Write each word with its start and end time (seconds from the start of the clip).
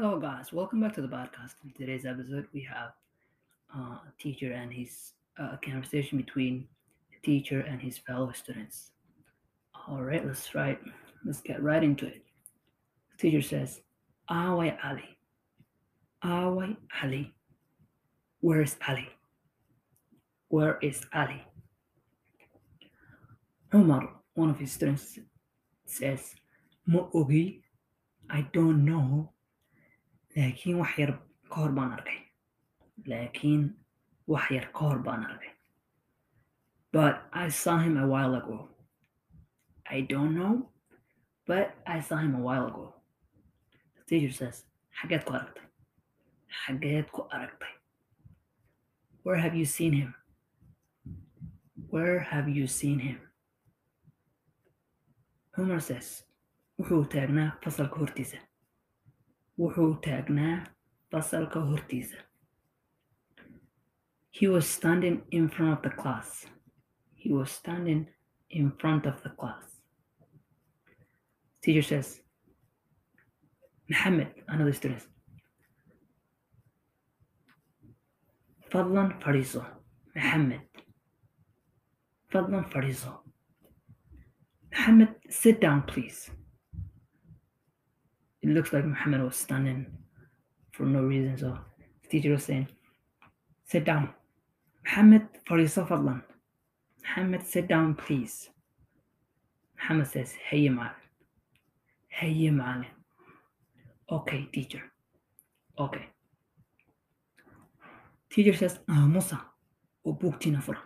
Hello, 0.00 0.16
guys. 0.16 0.52
Welcome 0.52 0.80
back 0.80 0.94
to 0.94 1.02
the 1.02 1.08
podcast. 1.08 1.54
In 1.64 1.72
today's 1.76 2.06
episode, 2.06 2.46
we 2.52 2.62
have 2.62 2.92
uh, 3.76 3.98
a 3.98 4.12
teacher 4.16 4.52
and 4.52 4.72
his 4.72 5.14
uh, 5.40 5.56
conversation 5.60 6.16
between 6.18 6.68
a 7.12 7.26
teacher 7.26 7.62
and 7.62 7.82
his 7.82 7.98
fellow 7.98 8.30
students. 8.30 8.92
All 9.88 10.00
right, 10.00 10.24
let's 10.24 10.48
it. 10.54 10.78
Let's 11.24 11.40
get 11.40 11.60
right 11.60 11.82
into 11.82 12.06
it. 12.06 12.22
The 13.10 13.18
teacher 13.18 13.42
says, 13.42 13.80
"Away 14.30 14.78
Ali, 14.84 15.18
Away 16.22 16.76
Ali. 17.02 17.34
Where 18.38 18.62
is 18.62 18.76
Ali? 18.86 19.08
Where 20.46 20.78
is 20.80 21.04
Ali?" 21.12 21.42
Omar, 23.72 24.10
one 24.34 24.50
of 24.50 24.60
his 24.60 24.70
students, 24.70 25.18
says, 25.86 26.36
"Ma 26.86 27.10
ogi. 27.12 27.62
I 28.30 28.42
don't 28.52 28.84
know." 28.84 29.32
Laakiin 30.38 30.76
wax 30.80 30.92
yar 31.02 31.12
ka 31.50 31.56
hor 31.60 31.72
baan 31.78 31.92
arkay. 31.98 32.18
Laakiin 33.10 33.62
wax 34.32 34.50
yar 34.56 34.66
ka 34.76 34.80
hor 34.88 34.98
baan 35.06 35.22
arkay. 35.30 35.52
But 36.92 37.14
I 37.32 37.48
saw 37.60 37.78
him 37.78 37.96
a 37.98 38.06
while 38.12 38.34
ago. 38.40 38.58
I 39.96 40.00
don't 40.12 40.34
know 40.38 40.54
but 41.48 41.74
I 41.86 42.00
saw 42.00 42.18
him 42.18 42.34
a 42.34 42.38
while 42.38 42.66
ago. 42.66 42.94
The 43.96 44.02
teacher 44.04 44.32
says 44.32 44.64
xageed 45.00 45.24
ku 45.24 45.32
aragtay. 45.32 45.66
Xageed 46.60 47.06
ku 47.10 47.22
aragtay. 47.32 47.72
Where 49.22 49.40
have 49.44 49.56
you 49.56 49.64
seen 49.64 49.92
him? 49.94 50.14
Where 51.88 52.20
have 52.20 52.48
you 52.48 52.66
seen 52.66 52.98
him? 53.00 53.18
Homer 55.56 55.80
says 55.80 56.22
wuxuu 56.78 57.08
taagnaa 57.14 57.56
fasalka 57.62 57.96
hortiisa 58.00 58.38
wuxuu 59.58 59.94
taagnaa 59.94 60.66
fasalka 61.10 61.60
hortiisa. 61.60 62.16
He 64.40 64.48
was 64.48 64.74
standing 64.74 65.22
in 65.30 65.48
front 65.48 65.72
of 65.76 65.82
the 65.82 66.02
class. 66.02 66.46
He 67.14 67.32
was 67.32 67.50
standing 67.50 68.06
in 68.50 68.72
front 68.80 69.06
of 69.06 69.22
the 69.22 69.30
class. 69.30 69.64
Teacher 71.62 71.82
says 71.82 72.22
Mohammed 73.90 74.28
another 74.46 74.72
student 74.72 75.02
fadlan 78.70 79.20
fadhiiso 79.22 79.64
Mohammed. 80.14 80.60
Fadlan 82.32 82.64
fadhiiso. 82.72 83.12
Mohammed 84.72 85.14
sit 85.28 85.60
down 85.60 85.82
please 85.82 86.30
it 88.42 88.48
looks 88.50 88.72
like 88.72 88.84
Muhammad 88.84 89.22
was 89.22 89.36
standing 89.36 89.86
for 90.72 90.84
no 90.84 91.02
reason. 91.02 91.36
So 91.36 91.58
the 92.02 92.08
teacher 92.08 92.30
was 92.32 92.44
saying, 92.44 92.68
Sit 93.64 93.84
down. 93.84 94.14
Muhammad, 94.84 95.28
for 95.46 95.58
yourself, 95.58 95.90
Allah. 95.90 96.22
Muhammad, 97.02 97.42
sit 97.46 97.68
down, 97.68 97.94
please. 97.94 98.48
Muhammad 99.76 100.06
says, 100.06 100.32
Hey, 100.32 100.68
Yamal. 100.68 100.92
Hey, 102.08 102.32
Yamal. 102.32 102.86
Okay, 104.10 104.48
teacher. 104.52 104.82
Okay. 105.78 106.06
Teacher 108.30 108.54
says, 108.54 108.78
Ah, 108.88 109.06
Musa, 109.06 109.44
buugtiina 110.06 110.62
fura. 110.62 110.78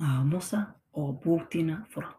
Ah, 0.00 0.22
Musa, 0.24 0.74
buugtiina 0.94 1.86
fura. 1.88 2.12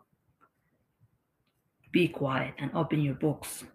Be 1.91 2.07
quiet 2.07 2.53
and 2.57 2.71
open 2.73 3.01
your 3.01 3.15
books 3.15 3.65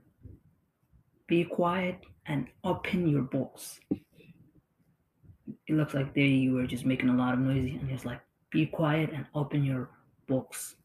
be 1.27 1.45
quiet 1.45 1.99
and 2.27 2.47
open 2.65 3.09
your 3.09 3.23
books. 3.23 3.81
It 3.91 5.75
looks 5.75 5.95
like 5.95 6.15
they 6.15 6.49
were 6.51 6.67
just 6.67 6.87
making 6.87 7.09
a 7.09 7.17
lot 7.17 7.35
of 7.35 7.41
noise, 7.41 7.79
and 7.81 7.91
he's 7.91 8.05
like, 8.05 8.21
be 8.51 8.67
quiet 8.67 9.11
and 9.13 9.27
open 9.35 9.65
your 9.65 9.91
books. 10.29 10.77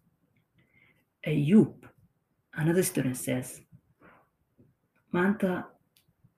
Ayub, 1.28 1.74
another 2.56 2.84
student 2.84 3.18
says, 3.18 3.62
Maanta 5.14 5.66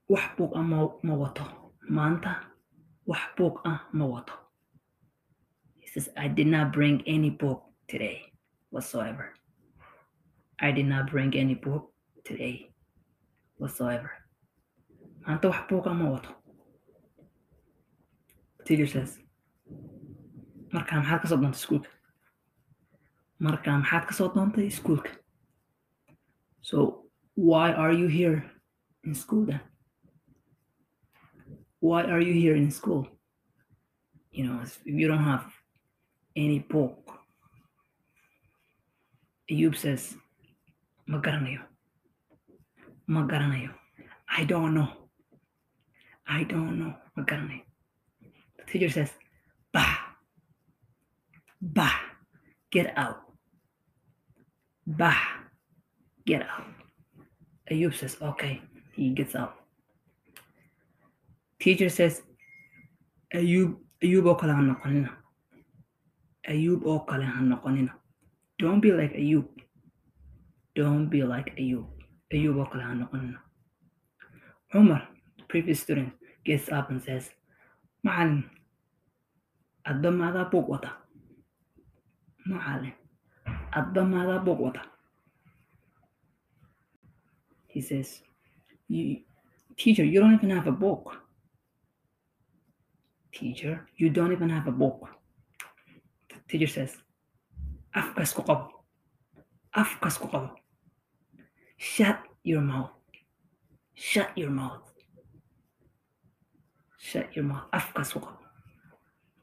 wax 0.10 0.36
book 0.38 0.52
ah 0.56 0.62
ma 0.62 1.16
wato. 4.06 4.34
He 5.80 5.88
says, 5.88 6.10
I 6.18 6.28
did 6.28 6.48
not 6.48 6.74
bring 6.74 7.04
any 7.06 7.30
book 7.30 7.64
today 7.88 8.22
whatsoever. 8.72 9.34
I 10.60 10.72
did 10.72 10.86
not 10.86 11.12
bring 11.12 11.36
any 11.36 11.56
book 11.56 11.92
today 12.26 12.73
whatsoever. 13.58 14.12
Maanta 15.28 15.50
wax 15.50 15.68
buuqa 15.70 15.94
ma 15.96 16.10
wato. 16.10 16.30
Teacher 18.66 18.88
says, 18.88 19.20
markaa 20.74 21.02
maxaad 21.02 21.22
ka 21.22 21.28
soo 21.28 21.38
doontay 21.38 21.60
iskuulka? 21.60 21.90
Markaa 23.40 23.78
maxaad 23.82 24.06
ka 24.08 24.14
soo 24.14 24.30
doontay 24.36 24.68
iskuulka? 24.68 25.12
So, 26.62 27.06
why 27.36 27.74
are 27.74 27.92
you 27.92 28.08
here 28.08 28.52
in 29.04 29.16
school 29.16 29.46
then? 29.46 29.60
Why 31.80 32.04
are 32.04 32.22
you 32.22 32.34
here 32.34 32.56
in 32.56 32.72
school? 32.72 33.08
You 34.32 34.46
know, 34.46 34.62
if 34.64 34.80
you 34.86 35.08
don't 35.08 35.24
have 35.24 35.46
any 36.36 36.60
book. 36.60 37.12
Ayub 39.52 39.76
says, 39.76 40.16
ma 41.06 41.20
garanayo. 41.20 41.60
Ma 43.08 43.26
garanayo 43.28 43.72
I 44.36 44.46
don't 44.46 44.74
know. 44.74 44.90
I 46.28 46.44
don't 46.44 46.80
know. 46.80 46.94
Ma 47.16 47.24
garanayo 47.24 47.62
the 48.58 48.64
teacher 48.66 48.90
says 48.90 49.12
bah 49.72 50.18
bah 51.62 51.94
get 52.72 52.94
out. 52.98 53.22
Bah 54.88 55.48
get 56.26 56.42
out. 56.44 56.68
Ayub 57.72 57.94
says 57.96 58.18
okay. 58.22 58.62
He 58.94 59.10
gets 59.10 59.36
out. 59.36 59.56
Teacher 61.60 61.90
says 61.90 62.22
Ayub 63.34 63.78
Ayub 64.04 64.26
oo 64.28 64.36
kale 64.36 64.54
ha 64.54 64.62
noqonina 64.62 65.10
Ayub 66.48 66.86
oo 66.86 67.00
kale 67.08 67.26
ha 67.26 67.42
noqonina 67.42 67.94
don't 68.60 68.80
be 68.80 68.92
like 68.92 69.14
Ayub. 69.14 69.48
Don't 70.76 71.10
be 71.10 71.24
like 71.24 71.56
Ayub 71.58 71.86
Ayub 72.34 72.58
oo 72.58 72.66
kale 72.72 72.84
ha 72.84 72.94
noqonina 72.94 73.40
Umar 74.74 75.02
the 75.38 75.44
previous 75.52 75.80
student 75.84 76.14
gets 76.46 76.70
up 76.78 76.90
and 76.90 77.02
says 77.02 77.30
macalin 78.06 78.44
adba 79.90 80.10
maadaa 80.20 80.50
buug 80.52 80.68
wata 80.74 80.92
macalin 82.50 82.96
adba 83.72 84.02
maadaa 84.14 84.46
buug 84.46 84.78
he 87.74 87.82
says 87.82 88.22
you, 88.88 89.22
teacher 89.76 90.06
you 90.06 90.20
don't 90.22 90.36
even 90.36 90.52
have 90.52 90.68
a 90.68 90.72
book. 90.72 91.18
Teacher 93.32 93.88
you 93.98 94.12
don't 94.12 94.32
even 94.32 94.50
have 94.50 94.68
a 94.68 94.72
book. 94.72 95.10
The 96.30 96.36
teacher 96.48 96.68
says 96.68 96.98
afkas 97.96 98.36
ku 98.36 98.44
qabo. 98.44 98.70
Afkas 99.76 100.22
ku 100.22 100.30
qabo 100.30 100.63
Shut 101.84 102.24
your 102.44 102.62
mouth. 102.62 102.92
Shut 103.94 104.32
your 104.38 104.50
mouth. 104.50 104.90
Shut 106.98 107.36
your 107.36 107.44
mouth. 107.44 107.68
Afka 107.74 108.06
suka. 108.06 108.30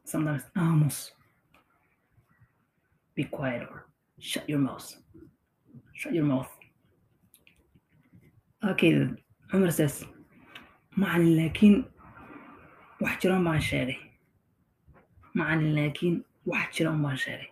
Sometimes 0.04 0.44
amos. 0.56 1.12
Be 3.14 3.24
quiet 3.24 3.68
or 3.70 3.86
shut 4.18 4.48
your 4.48 4.58
mouth. 4.58 4.96
Shut 5.92 6.14
your 6.14 6.24
mouth. 6.24 6.48
Okay, 8.64 9.06
Umar 9.52 9.70
says, 9.70 10.04
macalin 10.96 11.36
laakiin 11.36 11.84
wax 13.00 13.22
jiran 13.22 13.44
baan 13.44 13.60
sheegay. 13.60 13.98
Macalin 15.36 15.76
laakiin 15.76 16.24
wax 16.46 16.78
jiran. 16.78 17.46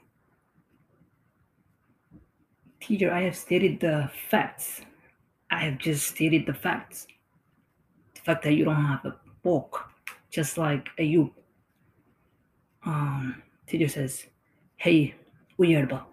Teacher, 2.80 3.12
I 3.12 3.22
have 3.28 3.36
stated 3.36 3.80
the 3.80 4.10
facts. 4.30 4.80
I 5.50 5.60
have 5.60 5.78
just 5.78 6.06
stated 6.06 6.46
the 6.46 6.54
facts. 6.54 7.06
The 8.14 8.20
fact 8.20 8.44
that 8.44 8.52
you 8.52 8.64
don't 8.64 8.84
have 8.84 9.04
a 9.04 9.16
book, 9.42 9.90
just 10.30 10.58
like 10.58 10.88
Ayub. 10.98 11.30
Um, 12.84 13.42
teacher 13.66 13.88
says, 13.88 14.26
Hey, 14.76 15.14
weirdball. 15.58 16.04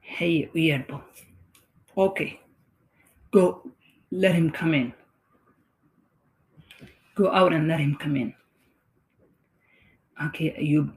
Hey, 0.00 0.50
weirdball. 0.54 1.02
Okay, 1.96 2.40
go 3.30 3.70
let 4.10 4.34
him 4.34 4.50
come 4.50 4.74
in. 4.74 4.92
Go 7.14 7.30
out 7.32 7.52
and 7.52 7.68
let 7.68 7.80
him 7.80 7.96
come 7.96 8.16
in. 8.16 8.34
Okay, 10.26 10.54
Ayub. 10.60 10.92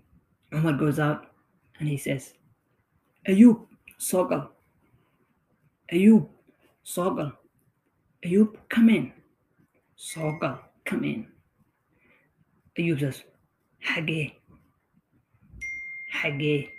Umar 0.53 0.73
goes 0.73 0.99
out 0.99 1.27
and 1.79 1.87
he 1.87 1.97
says, 1.97 2.33
Ayub, 3.27 3.65
soo 3.97 4.27
gal. 5.89 5.99
Ayub, 5.99 6.27
soo 6.83 7.15
gal. 7.15 7.33
Ayub, 8.25 8.55
come 8.69 8.89
in. 8.89 9.13
Sogal, 9.97 10.59
come 10.85 11.03
in. 11.03 11.27
Ayub 12.77 12.99
says, 12.99 13.23
Hage. 13.79 14.33
Hage. 16.11 16.69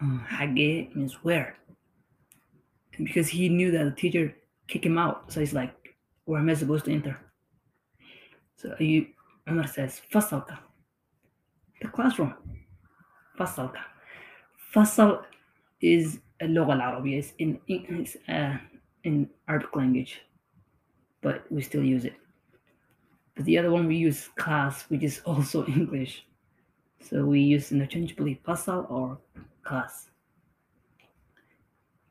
Uh, 0.00 0.46
means 0.46 1.14
where? 1.22 1.56
Because 2.98 3.28
he 3.28 3.48
knew 3.48 3.70
that 3.70 3.84
the 3.84 3.90
teacher 3.90 4.34
kicked 4.68 4.84
him 4.84 4.98
out. 4.98 5.32
So 5.32 5.40
he's 5.40 5.52
like, 5.52 5.72
where 6.24 6.40
am 6.40 6.50
I 6.50 6.54
supposed 6.54 6.84
to 6.86 6.92
enter? 6.92 7.18
So 8.56 8.70
Ayub, 8.80 9.08
Umar 9.48 9.66
says, 9.66 10.00
Fasalka. 10.12 10.58
The 11.80 11.88
classroom. 11.88 12.34
Fasalka. 13.38 13.82
Fasal 14.74 15.22
is 15.80 16.20
اللغة 16.41 16.73
العربية 16.73 17.21
is 17.21 17.33
in, 17.39 17.59
in, 17.67 18.05
uh, 18.27 18.57
in 19.03 19.29
Arabic 19.47 19.75
language, 19.75 20.21
but 21.21 21.43
we 21.51 21.61
still 21.61 21.83
use 21.83 22.05
it. 22.05 22.13
But 23.35 23.45
the 23.45 23.57
other 23.57 23.71
one 23.71 23.87
we 23.87 23.95
use 23.95 24.29
class, 24.35 24.83
which 24.89 25.03
is 25.03 25.21
also 25.25 25.65
English. 25.67 26.25
So 27.01 27.25
we 27.25 27.39
use 27.39 27.71
interchangeably 27.71 28.41
fasal 28.45 28.89
or 28.91 29.17
class. 29.63 30.09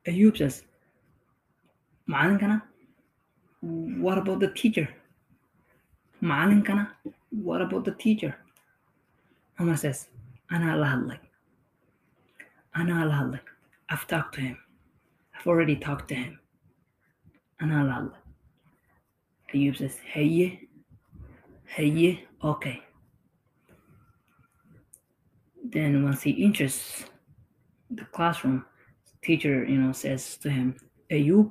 Ayub 0.06 0.36
says, 0.38 0.64
معلم 2.08 2.62
what 3.60 4.16
about 4.18 4.40
the 4.40 4.48
teacher? 4.48 4.88
معلم 6.22 6.88
what 7.30 7.60
about 7.60 7.84
the 7.84 7.92
teacher? 7.92 8.34
Umar 9.60 9.76
says, 9.76 10.08
أنا 10.52 10.76
لهلك 10.76 11.20
أنا 12.76 13.04
لهلك 13.04 13.51
I've 13.92 14.06
talked 14.06 14.34
to 14.34 14.40
him. 14.40 14.58
I've 15.38 15.46
already 15.46 15.76
talked 15.76 16.08
to 16.08 16.14
him. 16.14 16.38
أنا 17.60 17.84
لهلك 17.84 18.28
Ayub 19.54 19.76
says, 19.76 19.98
هي 20.12 20.58
هي 21.74 22.18
okay. 22.42 22.82
Then 25.64 26.04
once 26.04 26.22
he 26.22 26.44
enters 26.44 27.04
the 27.90 28.04
classroom, 28.04 28.64
teacher, 29.22 29.64
you 29.64 29.78
know, 29.78 29.92
says 29.92 30.36
to 30.38 30.50
him, 30.50 30.76
Ayub, 31.10 31.50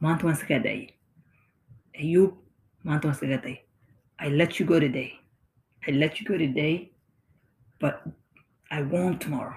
ما 0.00 0.12
أنت 0.12 0.24
مسكت 0.24 0.92
Ayub, 1.98 2.32
ما 2.84 2.94
أنت 2.96 3.06
مسكت 3.06 3.58
I 4.18 4.28
let 4.28 4.60
you 4.60 4.66
go 4.66 4.78
today. 4.78 5.18
I 5.86 5.90
let 5.90 6.20
you 6.20 6.26
go 6.26 6.38
today, 6.38 6.92
but 7.80 8.06
I 8.70 8.82
won't 8.82 9.20
tomorrow. 9.20 9.56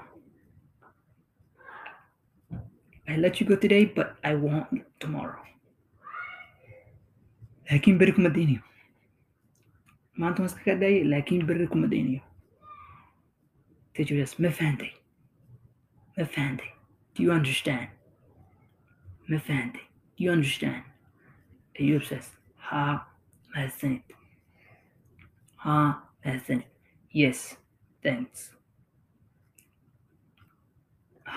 I 3.10 3.16
let 3.16 3.40
you 3.40 3.46
go 3.46 3.56
today, 3.56 3.84
but 3.84 4.16
I 4.22 4.34
want 4.46 4.68
tomorrow. 5.04 5.42
laakiin 7.70 7.98
beri 7.98 8.12
kuma 8.14 8.30
daynayo 8.34 8.62
maanta 10.22 10.42
waan 10.42 10.48
iska 10.50 10.62
kaa 10.64 10.78
daayay 10.80 11.04
laakiin 11.10 11.44
beri 11.50 11.66
kuma 11.74 11.86
daynayo 11.92 12.22
tajirias 13.94 14.34
do 17.14 17.22
you 17.24 17.32
understand? 17.32 17.88
Ma 19.28 19.38
fahantay 19.46 19.82
do 20.16 20.24
you 20.24 20.32
understand? 20.32 20.84
Ayuub 21.80 22.02
saas 22.10 22.28
haa 22.70 22.94
mahadsanid 23.54 24.02
haa 25.64 25.88
mahadsanid 26.24 26.66
yes 27.22 27.56
thanks. 28.02 28.40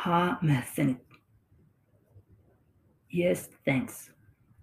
Haa 0.02 0.38
mahadsanid 0.42 0.98
Yes, 3.14 3.48
thanks. 3.64 4.10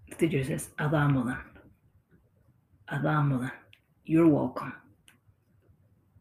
The 0.09 0.15
teacher 0.27 0.43
says, 0.43 0.71
Adamudan. 0.77 1.39
Adamudan. 2.91 3.51
You're 4.03 4.27
welcome. 4.27 4.73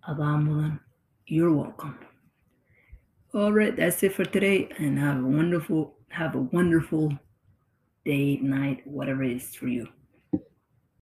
Adamudan. 0.08 0.78
You're 1.26 1.52
welcome. 1.52 1.98
All 3.34 3.52
right, 3.52 3.74
that's 3.76 4.00
it 4.04 4.14
for 4.14 4.24
today, 4.24 4.68
and 4.78 4.96
have 4.96 5.18
a 5.18 5.26
wonderful, 5.26 5.96
have 6.10 6.36
a 6.36 6.42
wonderful 6.42 7.12
day, 8.04 8.36
night, 8.36 8.86
whatever 8.86 9.24
it 9.24 9.32
is 9.36 9.56
for 9.56 9.66
you. 9.66 9.88